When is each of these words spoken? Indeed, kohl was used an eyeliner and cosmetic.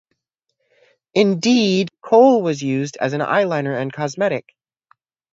Indeed, 1.13 1.91
kohl 2.01 2.41
was 2.41 2.59
used 2.63 2.97
an 2.99 3.11
eyeliner 3.19 3.79
and 3.79 3.93
cosmetic. 3.93 4.55